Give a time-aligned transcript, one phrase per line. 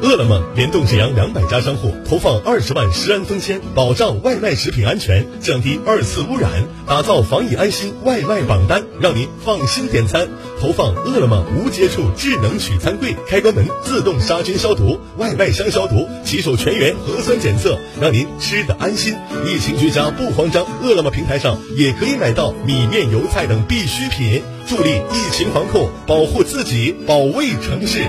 [0.00, 10.28] 饿了么联动沈阳两百家商户，投放二十万食安封签，保障外卖食品安全，降低二次污染，打造防疫安心外卖榜单，让您放心点餐。
[10.60, 19.14] 投放饿了么无接触智能取餐柜，开关门自动杀菌消毒，外卖箱消毒，骑手全员核酸检测，让您吃得安心。
[19.46, 28.06] 疫情居家不慌张，饿了么平台上也可以买到米面油菜等必需品，助力疫情防控，保护自己，保卫城市。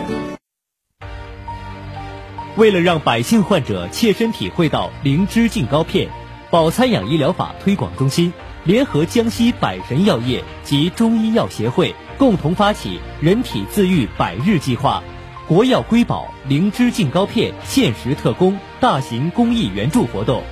[2.59, 6.09] 为了让百姓患者切身体会到灵芝净膏片，
[6.49, 8.33] 保参养医疗法推广中心
[8.65, 15.01] 联合江西百神药业及中医药协会共同发起“人体自愈百日计划”，
[15.47, 20.43] 国药瑰宝灵芝净膏片限时特供大型公益援助活动。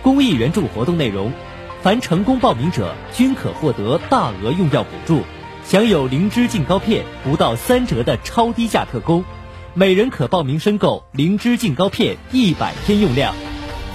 [0.00, 1.30] 公益援助活动内容：
[1.82, 5.20] 凡成功报名者均可获得大额用药补助，
[5.62, 9.22] 享有灵芝净膏片不到三折的超低价特供。
[9.74, 13.32] 每人可报名申购灵芝净膏片一百天用量，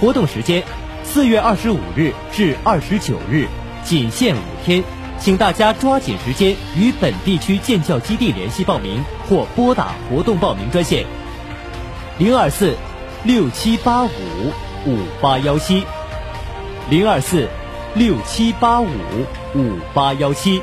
[0.00, 0.64] 活动时间
[1.04, 3.46] 四月二十五日至二十九日，
[3.84, 4.82] 仅限五天，
[5.18, 11.04] 请大家抓紧时间与本地区建教基地联系报名或拨打活动报名专线。
[12.18, 12.74] 零二四
[13.22, 14.08] 六七八五
[14.86, 15.84] 五八幺七。
[16.88, 17.50] 零二四
[17.94, 18.88] 六七八五
[19.54, 20.62] 五八幺七。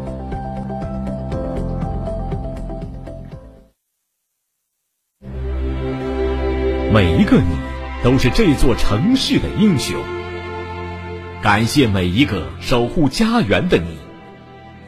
[6.93, 7.55] 每一个你，
[8.03, 9.95] 都是这座城市的英雄。
[11.41, 13.97] 感谢每一个守护家园的你，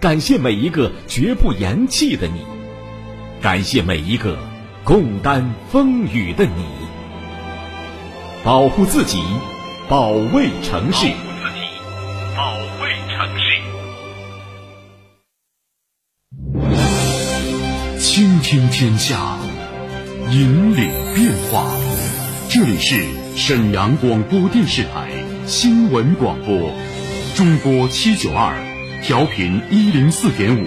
[0.02, 2.42] 感谢每一个绝不言弃的你，
[3.42, 4.38] 感谢每一个
[4.84, 6.66] 共担风雨的你。
[8.44, 9.24] 保护自己，
[9.88, 11.08] 保卫城市。
[11.08, 11.62] 保护自己，
[12.36, 13.44] 保卫城市。
[17.98, 19.38] 倾听天下，
[20.30, 21.64] 引领变化。
[22.54, 23.04] 这里是
[23.36, 25.10] 沈阳广播电视台
[25.48, 26.72] 新闻广播，
[27.36, 28.54] 中波七九二，
[29.02, 30.64] 调频一零四点五，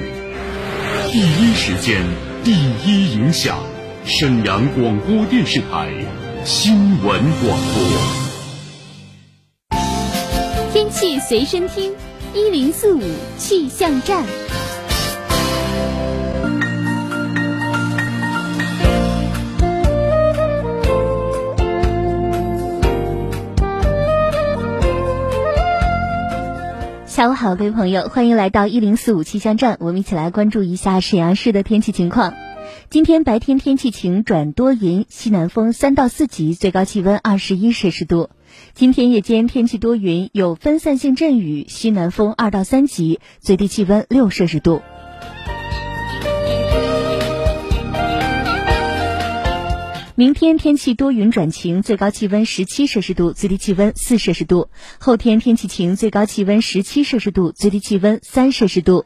[1.13, 2.03] 第一时间，
[2.43, 2.51] 第
[2.85, 3.61] 一影响，
[4.05, 5.93] 沈阳广播电视台
[6.45, 7.65] 新闻广播。
[10.73, 11.95] 天气随身听，
[12.35, 13.03] 一零四五
[13.39, 14.25] 气象站。
[27.17, 29.79] 下午好，各位朋友，欢迎来到一零四五气象站。
[29.81, 32.35] 我们一起来关注一下沈阳市的天气情况。
[32.91, 38.29] 今天白天天气晴转多云，西南风三到四级，最高气温二十一摄氏度。
[38.75, 44.83] 今天夜间天气多云，有分散性阵雨，西南风二到三级，最低气温六摄氏度。
[50.19, 54.71] 明天天气多云转晴，最高气温十七摄氏度，最低气温四摄氏度。
[54.99, 59.05] 后天天气晴，最高气温十七摄氏度，最低气温三摄氏度。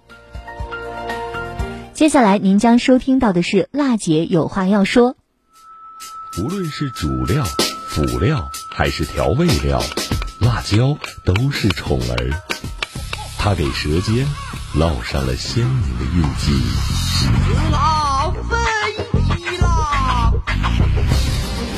[1.95, 5.17] 接下来您将收听到的是辣姐有话要说。
[6.39, 7.45] 无论是主料、
[7.89, 9.83] 辅料还是调味料，
[10.39, 12.31] 辣椒都是宠儿，
[13.37, 14.25] 它给舌尖
[14.77, 18.10] 烙上了鲜明的印记。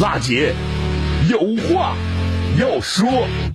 [0.00, 0.54] 辣姐
[1.28, 1.94] 有话
[2.58, 3.49] 要说。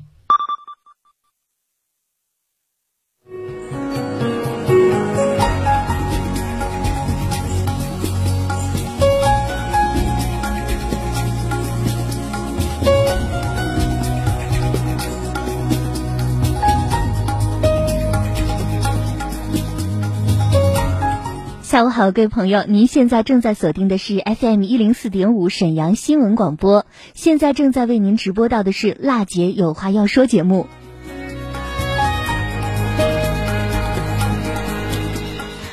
[21.76, 30.68] 下午好，各位朋友，您现在正在锁定的是 FM 一零四点五沈阳新闻广播，现在正在为您直播到的是辣姐有话要说节目。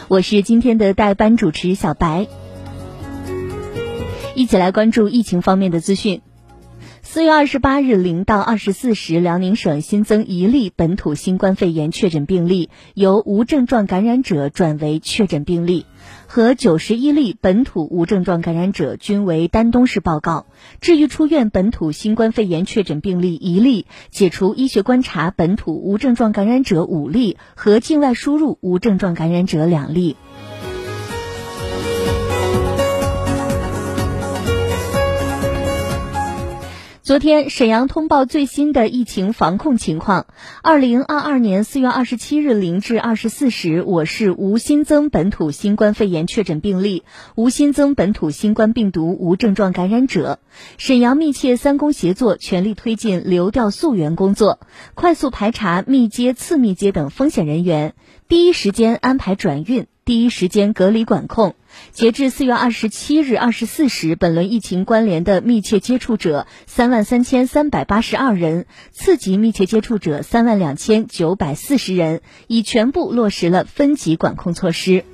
[0.08, 2.26] 我是今天的代班主持小白，
[4.34, 6.20] 一起来关注疫情方面的资讯。
[7.12, 15.84] 四月二十八日零到二十四时，辽宁省新增一例本土新冠肺炎确诊病例，由无症状感染者转为确诊病例，
[16.26, 20.46] 和九十一例本土无症状感染者均为丹东市报告。
[20.80, 30.16] 治愈出院本土新冠肺炎确诊病例一例，解除医学观察本土无症状感染者五例，和境外输入无症状感染者两例。
[37.04, 40.26] 昨天，沈阳通报最新的疫情防控情况。
[40.62, 47.02] 二零二二年四月二十七日零至二十四时，我市无新增本土新冠肺炎确诊病例，
[47.34, 50.38] 无新增本土新冠病毒无症状感染者。
[50.78, 54.60] 沈阳密切三公协作，全力推进流调溯源工作，
[54.94, 57.94] 快速排查密接、次密接等风险人员，
[58.28, 61.56] 第一时间安排转运，第一时间隔离管控。
[61.92, 75.04] 截至四月二十七日二十四时，本轮疫情关联的密切接触者三万三千三百八十二人，次级密切接触者三万两千九百四十人，已全部落实了分级管控措施。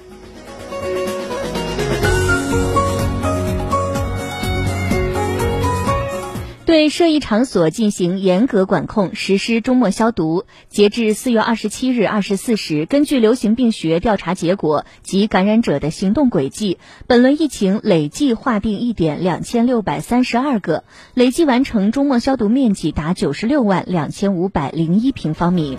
[6.68, 10.44] 对涉疫场所进行严格管控，实施周末消毒。
[10.68, 16.76] 截至四月二十七日二十四时，根据流行病学调查结果及感染者的行动轨迹，
[17.06, 20.84] 本轮疫情累计划定一点两千六百三十二个，
[21.14, 25.78] 累计完成周末消毒面积达九十六万两千五百零一平方米。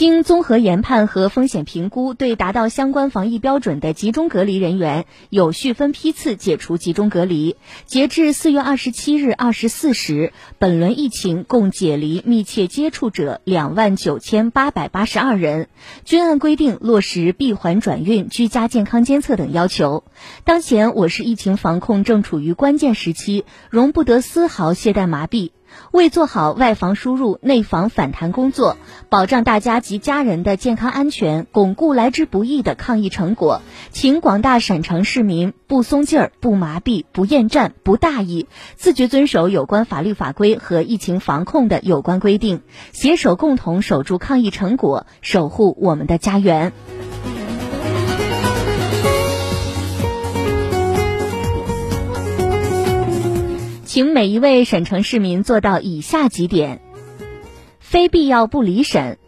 [0.00, 7.56] 经综合研判和风险评估，对达到相关防疫标准的集中隔离人员，有序分批次解除集中隔离。
[7.84, 15.68] 截至四月二十七日二十四时，本轮疫情共解离密切接触者两万九千八百八十二人，
[16.06, 20.04] 均按规定落实闭环转运、居家健康监测等要求。
[20.44, 25.50] 当前，我市疫情防控正处于关键时期，容不得丝毫懈怠麻痹。
[25.90, 28.76] 为做好外防输入、内防反弹工作，
[29.08, 38.46] 保障大家及家人的健康安全，巩固来之不易的抗疫成果，请广大陕城市民不松劲儿、不麻痹、不厌战、不大意，
[38.76, 42.62] 自觉遵守有关法律法规和疫情防控的有关规定，
[42.92, 46.72] 携手共同守住抗疫成果，守护我们的家园。
[54.00, 56.80] 请每一位沈城市民做到以下几点：
[57.80, 59.18] 非必要不离沈。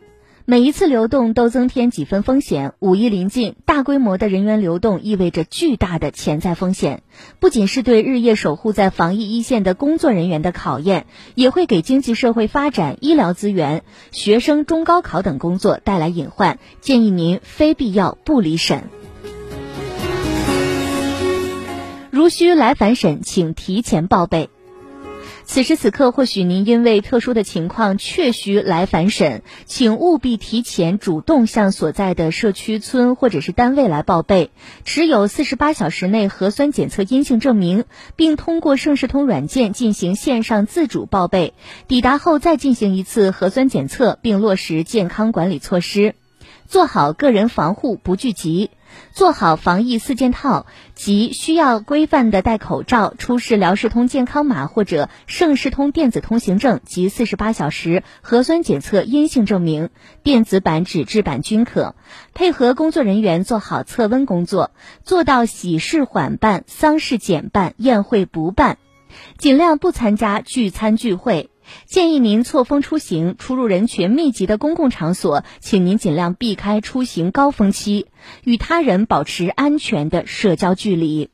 [0.46, 2.72] 每一次流动都增添几分风险。
[2.78, 7.02] 五一临近，大规模的人员流动意味着巨大的潜在风险，
[7.38, 11.04] 不仅是对日夜守护在防疫一线的工作人员的考验，
[11.34, 16.58] 也会给经济社会发展、医疗资源、学生中高考等工作带来隐患。
[16.80, 18.84] 建议您非必要不离沈。
[22.10, 24.48] 如需来返沈，请提前报备。
[25.44, 34.50] 此时此刻，或许您因为特殊的情况确需来返沈，请务必提前主动向所在的社区村或者是单位来报备，
[34.84, 37.84] 持有四十八小时内核酸检测阴性证明，
[38.16, 41.52] 并通过盛世通软件进行线上自主报备。
[41.86, 46.14] 抵达后再进行一次核酸检测，并落实健康管理措施，
[46.72, 48.70] 做好个人防护不聚集。
[49.12, 50.64] 做好防疫四件套，
[50.94, 59.90] 即需要规范的戴口罩、出示辽视通健康码或者盛世通电子通行证及四十八小时核酸检测阴性证明，
[60.22, 61.94] 电子版、纸质版均可。
[62.32, 64.70] 配合工作人员做好测温工作，
[65.04, 68.78] 做到喜事缓办、丧事减办、宴会不办，
[69.36, 71.50] 尽量不参加聚餐聚会。
[71.86, 78.06] 建议您错峰出行，出入人群密集的公共场所，请您尽量避开出行高峰期，
[78.44, 81.31] 与他人保持安全的社交距离。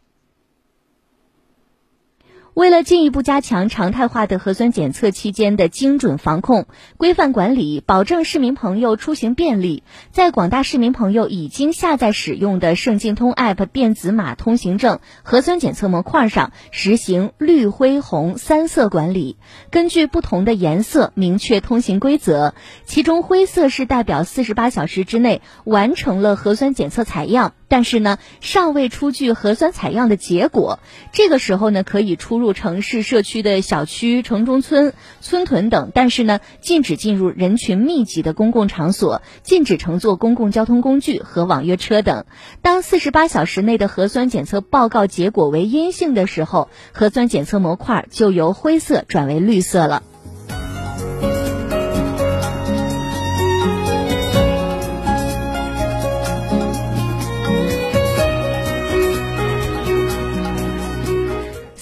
[2.59, 19.37] 为了进一步加强常态化的核酸检测期间的精准防控、规范管理，保证市民朋友出行便利，在广大市民朋友已经下载使用的盛京通 App 电子码通行证核酸检测模块上实行绿、灰、红三色管理，
[19.71, 22.55] 根据不同的颜色明确通行规则。
[22.85, 27.55] 其中灰色是代表四十八小时之内完成了核酸检测采样。
[27.71, 30.81] 但是呢，尚未出具核酸采样的结果，
[31.13, 42.25] 这个时候呢，可以出入城市社区的小区、城中村、村屯等，但是呢，禁止进入人群密集的公共场所，禁止乘坐公共交通工具和网约车等。
[42.63, 50.03] 当四十八小时内的核酸检测报告结果为阴性的时候，核酸检测模块就由灰色转为绿色了。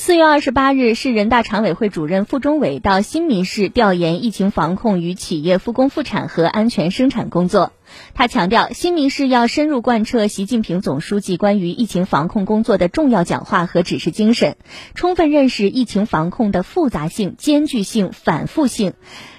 [0.07, 7.73] 四月二十八日，市人大常委会主任傅忠伟到新民市调研疫情防控与企业复工复产和安全生产工作。
[8.15, 14.57] 他强调，新民市要深入贯彻习近平总书记关于疫情防控工作的重要讲话和指示精神，
[14.95, 18.93] 充分认识疫情防控的复杂性、艰巨性、反复性。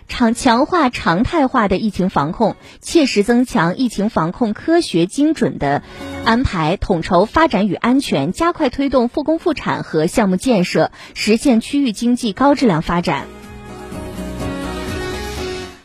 [0.07, 5.83] 常强化常态化的疫情防控，切实增强疫情防控科学精准的
[6.25, 13.27] 安排，统筹发展与安全，加快推动复工复产和项目建设，实现区域经济高质量发展。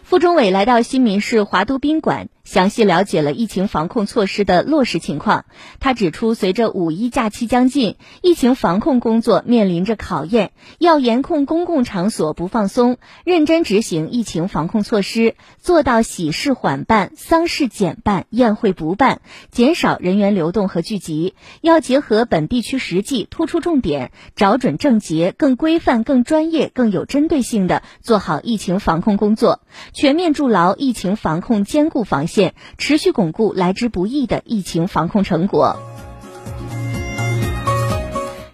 [0.04, 2.28] 傅忠伟来到新民市华都宾馆。
[2.44, 5.44] 详细了解了疫情防控措施的落实情况。
[5.78, 19.20] 他指出，随着五一假期将近，疫情防控工作面临着考验，要严控公共场所不放松，认真执行疫情防控措施，做到喜事缓办、丧事减办、宴会不办，
[19.52, 21.34] 减少人员流动和聚集。
[21.60, 29.60] 要结合本地区实际，突出重点，找准症结，更规范、更专业、更有针对性的做好疫情防控工作，
[29.94, 32.31] 全面筑牢疫情防控坚固防线。
[32.32, 35.76] 现，持续巩固来之不易的疫情防控成果。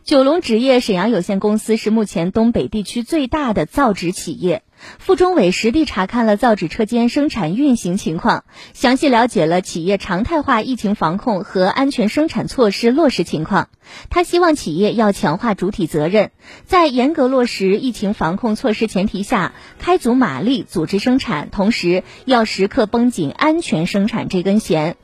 [0.02, 4.62] 九龙纸业沈阳有限公司是目前东北地区最大的造纸企业。
[4.98, 8.44] 傅忠伟实地查看了造纸车间生产运行情况，
[8.74, 13.68] 详细了解了企业常态化疫情防控和安全生产措施落实情况。
[14.10, 16.30] 他希望企业要强化主体责任，
[16.64, 24.96] 在严格落实疫情防控措施前提下，开足马力组织生产，同时要时刻绷紧安全生产这根弦，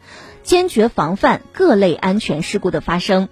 [0.42, 3.28] 坚决防范各类安全事故的发生。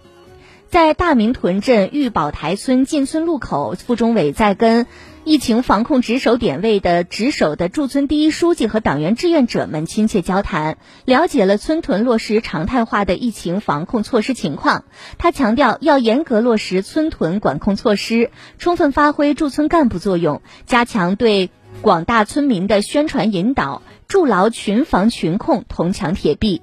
[0.69, 4.87] 在大明屯镇玉宝台村进村路口，傅忠伟在跟。
[5.25, 14.83] 疫情防控值守点位的值守的驻村第一书记和党员志愿者们亲切交谈，了解了村屯落实常态化的疫情防控措施情况。
[15.19, 21.51] 他强调，要严格落实村屯管控措施，充分发挥驻村干部作用，加强对
[21.83, 26.63] 广大村民的宣传引导，筑牢群防群控铜墙铁壁。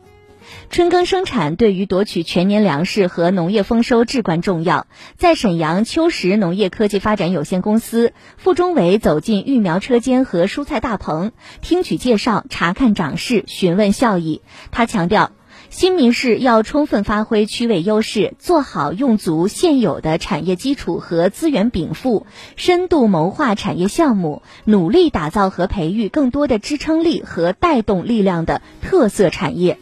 [0.69, 4.87] 春耕生产对于夺取全年粮食和农业丰收至关重要。
[5.17, 14.41] 在沈阳秋实农业科技发展有限公司，傅忠伟走进育苗车间和蔬菜大棚，听取介绍、查看长势、询问效益。
[14.71, 15.31] 他强调，
[15.69, 22.25] 新民市要充分发挥区位优势，做好用足现有的产业基础和资源禀赋，
[22.55, 29.77] 深度谋划产业项目，努力打造和培育更多的支撑力和带动力量的特色产业。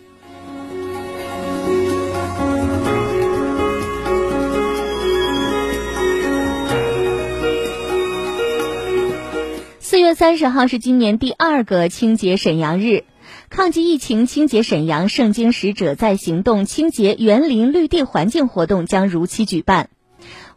[9.98, 13.04] 四月三十号是今年第二个清洁沈阳日，
[13.50, 19.90] 抗击疫情、清洁沈阳，圣经使者在行动，清洁园林绿地环境活动将如期举办。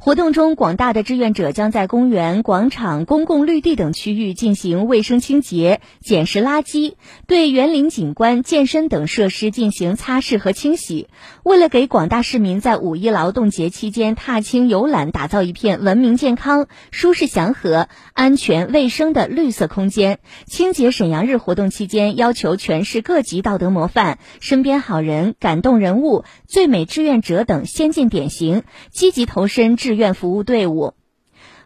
[0.02, 6.94] 活动中，广大的志愿者将在公园、广场、公共绿地等区域进行卫生清洁、捡拾垃圾，
[7.26, 11.08] 对园林景观、健身等设施进行擦拭和清洗。
[11.44, 29.89] 为了给广大市民在五一劳动节期间踏青游览打造一片文明、健康、舒适、祥和、安全、卫生的绿色空间，清洁沈阳日活动期间，要求全市各级道德模范、身边好人、感动人物、最美志愿者等先进典型积极投身志。
[29.90, 30.94] 志愿服务队伍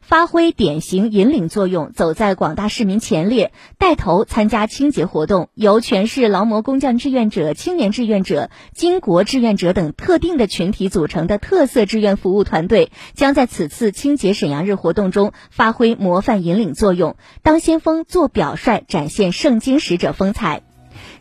[0.01, 5.51] 发挥典型引领作用，走在广大市民前列，带头参加清洁活动。
[5.53, 20.63] 由全市劳模工匠志愿者、青年志愿者、巾帼志愿者等特定的群体组成的特色志愿服务团队，将在此次清洁沈阳日活动中发挥模范引领作用，当先锋、做表率，展现圣经使者风采。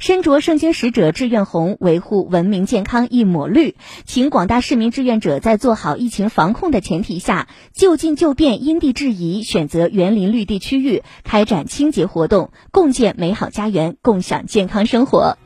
[0.03, 15.37] 身着圣经使者志愿红，维护文明健康一抹绿，请广大市民志愿者在做好疫情防控的前提下，就近就便，因地制宜，选择园林绿地区域开展清洁活动，共建美好家园，共享健康生活。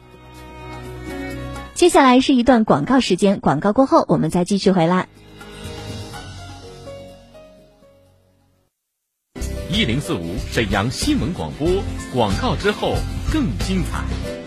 [1.76, 5.08] 接下来是一段广告时间，广告过后我们再继续回来。
[9.72, 11.68] 一零四五沈阳新闻广播，
[12.12, 12.96] 广告之后
[13.32, 14.47] 更精彩。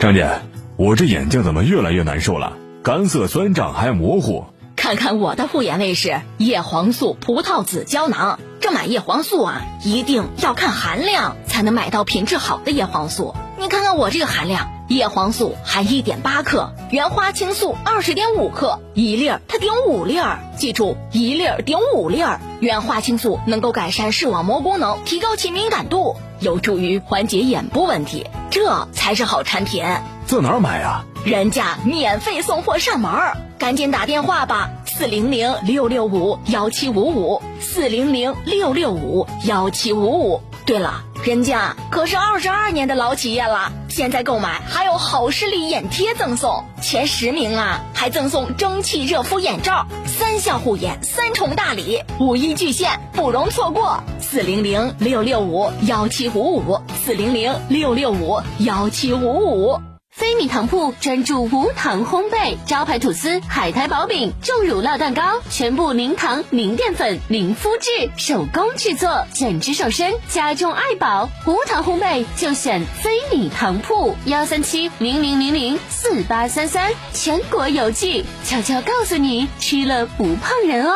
[0.00, 0.28] 张姐，
[0.76, 2.52] 我这眼睛怎么越来越难受了？
[2.82, 4.44] 干涩、酸胀还模糊。
[4.76, 13.34] 看看我的护眼卫士叶黄素葡萄籽胶囊，这买叶黄素啊，一定要看含量，才能买到品质好的叶黄素。
[13.58, 14.70] 你看看我这个含量。
[14.86, 20.40] 叶黄素含一点八克，原花青素二十点五克，一粒儿它顶五粒儿。
[20.58, 22.38] 记住，一粒儿顶五粒儿。
[22.60, 29.84] 原花青素能够改善视网膜功能，提高其敏感度，有助于缓解眼部问题，这才是好产品。
[30.26, 31.04] 在哪儿买啊？
[31.24, 40.42] 人家免费送货上门儿，赶紧打电话吧，四零零六六五幺七五五，四零零六六五幺七五五。
[40.66, 41.02] 对了。
[41.24, 54.02] 人家可是二十二年的老企业了，现在购买还有好视力眼贴赠送，前十名啊还赠送蒸汽热敷眼罩，三项护眼，三重大礼，五一巨献，不容错过。
[54.20, 59.93] 四零零六六五幺七五五，四零零六六五幺七五五。
[60.14, 71.28] 飞米糖铺专注无糖烘焙，招牌吐司、海苔薄饼、重乳酪蛋糕，全部零糖、零淀粉、零麸质，手工制作，减脂瘦身，家中爱宝。
[71.48, 78.24] 无糖烘焙就选飞米糖铺，幺三七零零零零四八三三，全国邮寄。
[78.44, 80.92] 悄悄告诉你，吃了不胖人哦。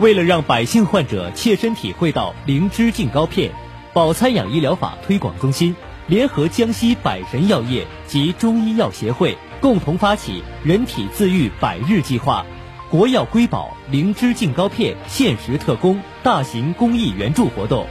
[0.00, 3.52] 为了让百姓患者切身体会到灵芝净膏片，
[3.94, 5.74] 保参养医疗法推广中心。
[6.08, 12.46] 联合江西百神药业及中医药协会共同发起“人体自愈百日计划”，
[12.90, 17.86] 国药瑰宝灵芝净膏片限时特供大型公益援助活动。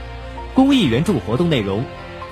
[0.52, 1.84] 公益援助活动内容：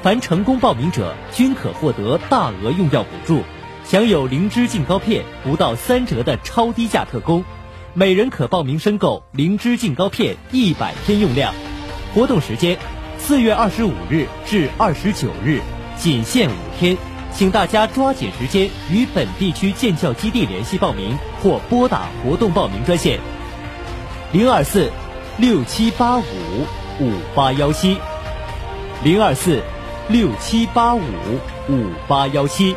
[0.02, 3.42] 凡成功报名者均可获得大额用药补助，
[3.84, 7.44] 享有灵芝净膏片不到三折的超低价特供，
[7.94, 11.54] 每人可报名申购灵芝净膏片一百天用量。
[12.12, 12.76] 活动时间：
[13.18, 15.60] 四月二十五日至二十九日。
[15.98, 16.96] 仅限五天，
[17.32, 23.18] 请大家抓紧时间与本地区建教基地联系报名，或拨打活动报名专线：
[24.32, 24.90] 零二四
[25.38, 26.22] 六七八五
[27.00, 27.98] 五八幺七，
[29.02, 29.62] 零二四
[30.08, 31.00] 六七八五
[31.68, 32.76] 五八幺七。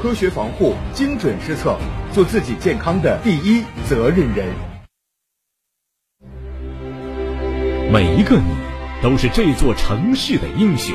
[0.00, 1.76] 科学防护，精准施策，
[2.12, 4.46] 做自己健康的第一责任人。
[7.90, 8.44] 每一个你，
[9.02, 10.94] 都是这座城市的英雄。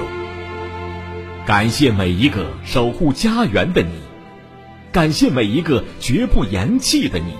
[1.48, 3.90] 感谢每一个守护家园的你，
[4.92, 7.34] 感谢每一个绝不言弃的你，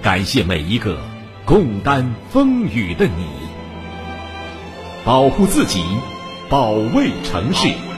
[0.00, 0.98] 感谢每一个
[1.44, 3.26] 共担风雨的你。
[5.04, 5.82] 保护自己，
[6.48, 7.89] 保卫城市。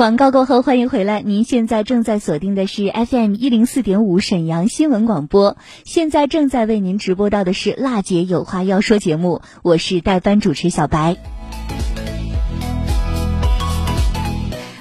[0.00, 1.20] 广告过后，欢迎回来。
[1.20, 5.58] 您现在正在锁定的是 FM 一零四点五沈阳新闻广播。
[5.84, 11.18] 现在正在为您直播到的是《辣姐有话要说》节目，我是代班主持小白。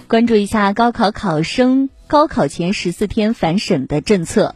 [0.07, 4.55] 关注一下高考考生高考前十四天返省的政策。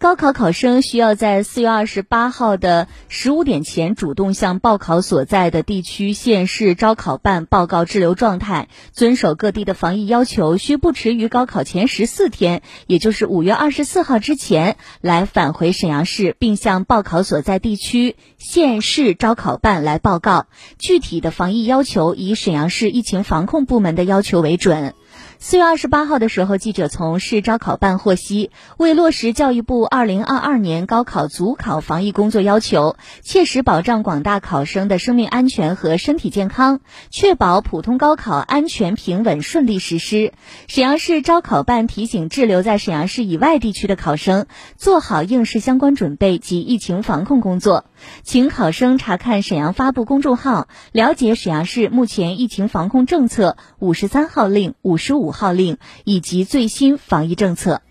[0.00, 20.46] 高考考生需要在四月二十八号的十五点前主动向报考所在的地区县市招考办报告滞留状态，遵守各地的防疫要求，需不迟于高考前十四天，也就是五月二十四号之前来返回沈阳市，并向报考所在地区县市招考办来报告。
[20.78, 24.94] 具体的防疫要求以沈阳市疫情防控部门的要求为准。
[25.42, 40.34] 四月二十八号的时候，记者从市招考办获悉，为落实教育部二零二二年高考组考防疫工作要求，切实保障广大考生的生命安全和身体健康，确保普通高考安全平稳顺利实施。
[40.68, 44.44] 沈阳市招考办提醒滞留在沈阳市以外地区的考生，
[44.76, 47.86] 做好应试相关准备及疫情防控工作。
[48.22, 57.82] 请考生查看沈阳发布公众号，了解沈阳市目前疫情防控政策、五十三号令、五十五号令以及最新防疫政策。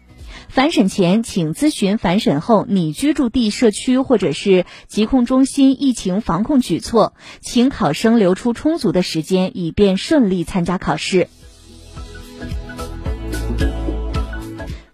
[0.47, 11.27] 返审前，请咨询返审后你居住地社区或者是疾控中心疫情防控举措，请考生留出充足的时间，以便顺利参加考试。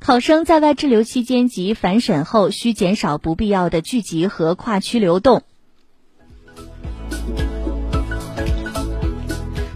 [0.05, 5.41] 考生在外滞留期间及返审后，需减少不必要的聚集和跨区流动。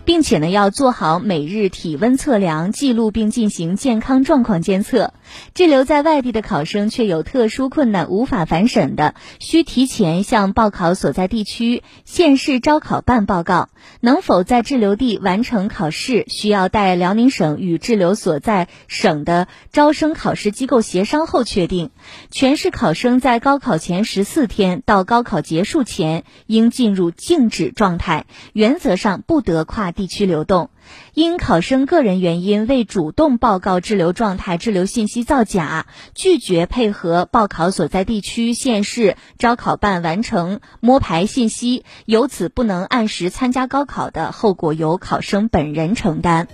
[0.06, 5.13] 并且呢，要做好每日体温测量记录，并进行健康状况监测。
[5.54, 13.70] 滞留在外地的考生却有特殊困难无法返省的，需提前向报考所在地区县市招考办报告。
[14.02, 21.89] 能否在滞留地完成考试，需要待辽宁省与滞留所在省的招生考试机构协商后确定。
[22.30, 30.70] 全市考生在高考前十四天到高考结束前应进入静止状态，原则上不得跨地区流动。
[31.13, 46.47] 因考生个人原因未主动报告滞留状态、滞留信息造假，拒绝配合报考所在地区县市招考办完成摸排信息，由此不能按时参加高考的后果由考生本人承担。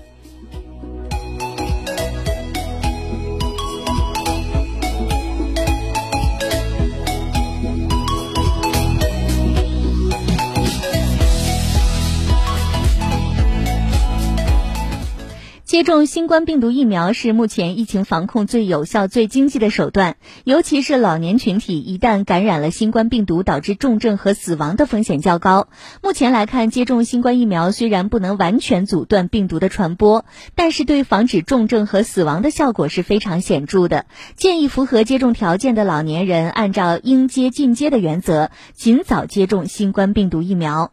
[15.65, 25.67] 接种新冠病毒疫苗是目前疫情防控最有效、最经济的手段，尤其是老年群体，一旦感染了新冠病毒，导致重症和死亡的风险较高。
[26.03, 30.23] 目前来看，接种新冠疫苗虽然不能完全阻断病毒的传播，
[30.53, 34.05] 但是对防止重症和死亡的效果是非常显著的。
[34.35, 40.91] 建议符合接种条件的老年人，按照应接尽接的原则，尽早接种新冠病毒疫苗。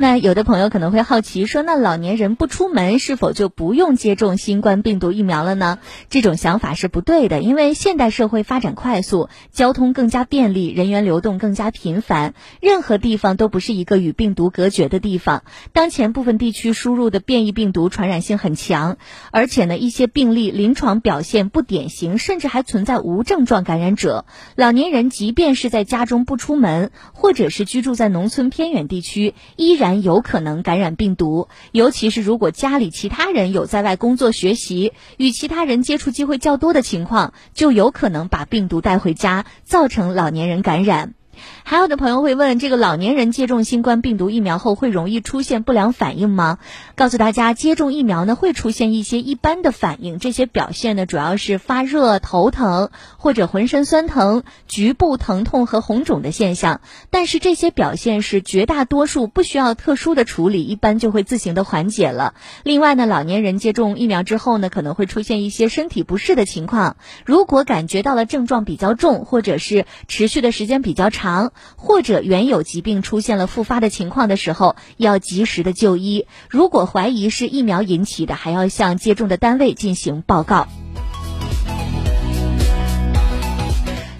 [0.00, 5.78] 那有的朋友可能会好奇说，那老年人不出门是否就不用接种新冠病毒疫苗了呢？
[6.08, 12.32] 这种想法是不对的，因为现代社会发展快速，交通更加便利，人员流动更加频繁，
[12.62, 15.42] 任何地方都不是一个与病毒隔绝的地方。
[15.74, 18.96] 当前部分地区输入的变异病毒传染性很强，
[19.30, 24.24] 而且呢，一些病例临床表现不典型，甚至还存在无症状感染者。
[24.56, 29.89] 老年人即便是在家中不出门，或者是居住在农村偏远地区，依然。
[29.96, 41.14] 有可能感染病毒，尤其是如果家里其他人有在外工作学习，与其他人接触机会较多的情况，就有可能把病毒带回家，造成老年人感染。
[41.62, 46.58] 还有的朋友会问，这个老年人接种新冠病毒疫苗后会容易出现不良反应吗？
[46.96, 56.80] 告诉大家，接种疫苗呢会出现一些一般的反应，这些表现呢主要是发热、头疼或者浑身酸疼、局部疼痛和红肿的现象。
[57.10, 62.34] 但是这些表现是绝大多数不需要特殊的处理，一般就会自行的缓解了。
[62.64, 66.96] 另外呢，老年人接种疫苗之后呢，可能会出现一些身体不适的情况。
[67.24, 71.49] 如果感觉到了症状比较重，或者是持续的时间比较长。
[71.76, 76.26] 或者原有疾病出现了复发的情况的时候，要及时的就医。
[76.48, 80.66] 如果怀疑是疫苗引起的，还要向接种的单位进行报告。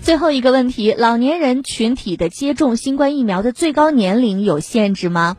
[0.03, 5.37] 最后一个问题：老年人群体的接种新冠疫苗的最高年龄有限制吗？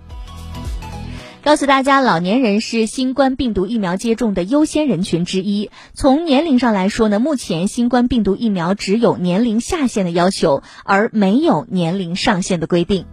[1.44, 5.72] 告诉大家，老年人是新冠病毒疫苗接种的优先人群之一。
[5.96, 13.06] 从年龄上来说呢，目前新冠病毒疫苗只有年龄下限的要求，而没有年龄上限的规定。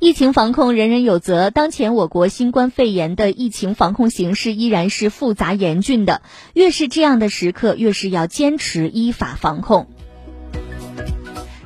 [0.00, 6.22] 疫情防控人人有责，当前我国新冠肺炎的疫情防控形势依然是复杂严峻的。
[6.54, 9.86] 越是这样的时刻，越是要坚持依法防控。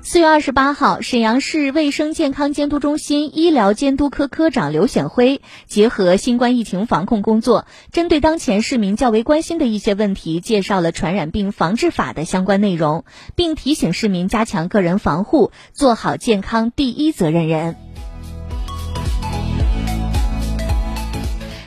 [0.06, 17.72] 四月二十八号，沈阳市卫生健康监督中心医疗监督科科长刘显辉结合新冠疫情防控工作，针对当前市民较为关心的一些问题，介绍了《传染病防治法》的相关内容，并提醒市民加强个人防护，做好健康第一责任人。《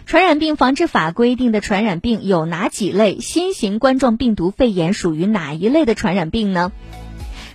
[0.06, 3.20] 传染病防治法》规定的传染病有哪几类？
[3.20, 6.72] 新型冠状病毒肺炎属于哪一类的传染病呢？《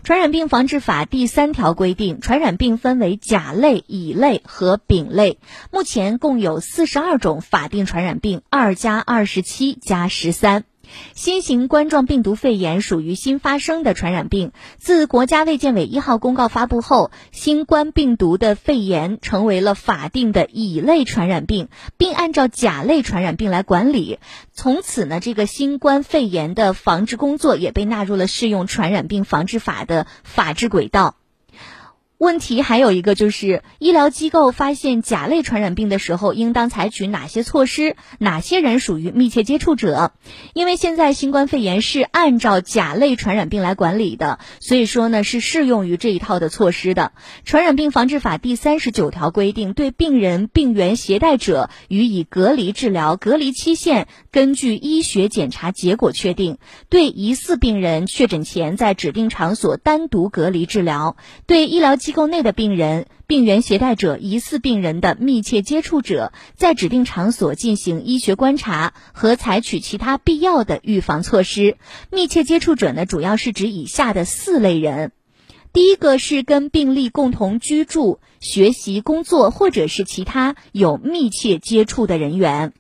[0.05, 5.39] 传染病防治法》第三条规定，传染病分为甲类、乙类和丙类。
[5.71, 10.65] 目前共有四十二种法定传染病，二加二十七加十三。
[11.15, 14.53] 新型冠状病毒肺炎属于新发生的传染病。
[14.79, 24.19] 自国家卫健委一号公告发布后，新冠病毒的肺炎成为了法定的乙类传染病，并按照甲类传染病来管理。
[24.53, 31.17] 从此呢，这个新冠肺炎的防治工作也被纳入了适用传染病防治法的法治轨道。
[32.23, 37.97] 问题还有一个就是，医疗机构发现甲类传染病的时候，应当采取哪些措施？
[38.21, 40.13] 哪些人属于密切接触者？
[40.55, 47.11] 因为现在新冠肺炎是按照甲类传染病来管理的，所以说呢是适用于这一套的措施的。
[47.45, 56.59] 传染病防治法第三十九条规定，对病人、病原携带者予以隔离治疗，隔离期限根据医学检查结果确定。
[56.89, 61.17] 对疑似病人确诊前在指定场所单独隔离治疗。
[61.49, 71.79] 对医疗机机构内的病人、病原携带者、疑似病人的密切接触者，在指定场所进行医学观察和采取其他必要的预防措施。
[72.11, 75.13] 密切接触者呢，主要是指以下的四类人：
[75.73, 82.75] 第一个是跟病例共同居住、学习、工作或者是其他有密切接触的人员。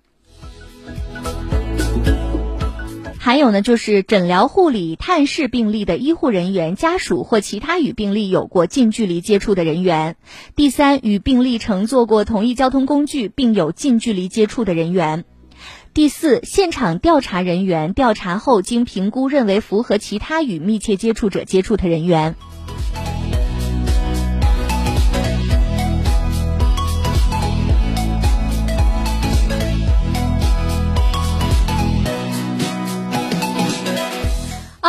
[3.24, 10.14] 还有呢，就是诊疗、护理、探视病例的医护人员、家属或其他与病例有过近距离接触的人员；
[10.56, 15.22] 第三，与病例乘坐过同一交通工具并有近距离接触的人员；
[15.94, 22.35] 第四，现场调查人员调查后经评估认为符合其他与密切接触者接触的人员。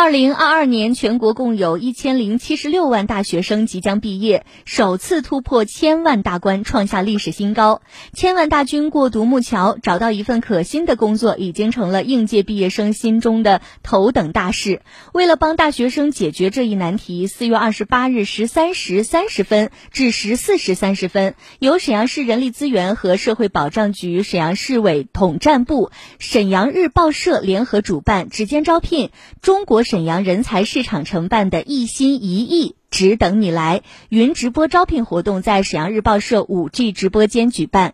[0.04, 7.82] 二零二二年，全国共有一千零七十六万大学生即将毕业，首次突破千万大关，创下历史新高。
[8.12, 14.82] 千万大军过独木桥，找到一份可心的工作，已经成了应届毕业生心中的头等大事。
[15.14, 29.10] 为了帮大学生解决这一难题，四月二十八日十三时三十分至十四时三十分，由沈阳市人力资源和社会保障局、沈阳市委统战部、沈阳日报社联合主办，直接招聘
[29.42, 29.82] 中国。
[29.94, 37.94] 沈阳人才市场承办的“一心一意，只等你来”云直播招聘活动在沈阳日报社五 G 直播间举办。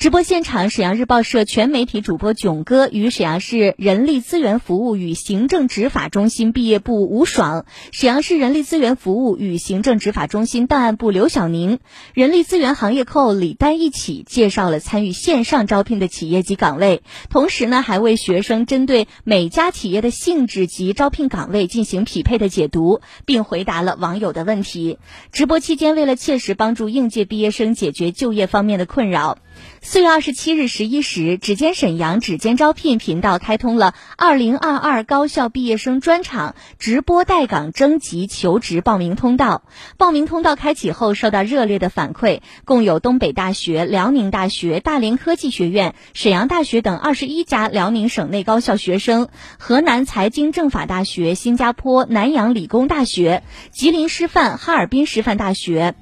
[0.00, 11.80] 直播现场，沈阳日报社全媒体主播囧哥与沈阳市人力资源服务与行政执法中心毕业部吴爽、沈阳市人力资源服务与行政执法中心档案部刘晓宁、
[12.14, 24.96] 人力资源行业扣李丹一起介绍了参与线上招聘的企业及岗位，同时呢，还为学生针对每家企业的性质及招聘岗位进行匹配的解读，并回答了网友的问题。
[25.30, 29.36] 直播期间，为了切实帮助应届毕业生解决就业方面的困扰。
[29.82, 39.62] 四月二十七日十一时，指尖沈阳指尖招聘频道开通了二零二二高校毕业生专场直播待岗征集求职报名通道。
[39.96, 55.94] 报名通道开启后，受到热烈的反馈，共有东北大学、辽宁大学、大连科技学院、沈阳大学等二十一家辽宁省内高校学生，河南财经政法大学、新加坡南洋理工大学、吉林师范、哈尔滨师范大学。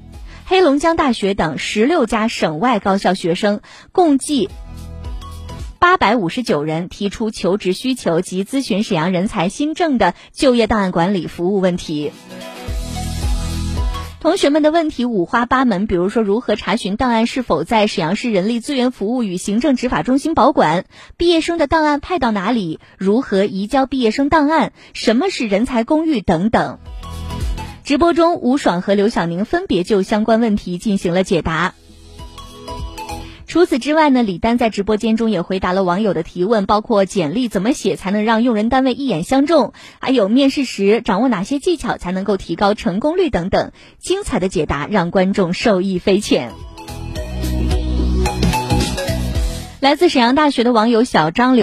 [0.50, 3.60] 黑龙江大学等十六家省外高校学生，
[3.92, 4.48] 共计
[5.78, 12.12] 八百五十九人提出求职需求及咨询沈阳人才新政的就业档案管理服务问题。
[14.20, 20.86] 同学们的问题五花八门，比如说如何查询档案是否在沈阳市人力资源服务与行政执法中心保管，
[21.18, 26.78] 毕业生的档案派到哪里，如何移交毕业生档案，什么是人才公寓等等。
[27.88, 31.72] 直播中，吴爽和刘晓宁分别就相关问题进行了解答。
[33.46, 43.72] 除此之外呢，李丹在直播间中也回答了网友的提问，包括简历怎么写才能让用人单位一眼相中，还有面试时掌握哪些技巧才能够提高成功率等等。
[43.98, 46.52] 精彩的解答让观众受益匪浅。
[49.80, 51.56] 来自沈阳大学的网友小张刘。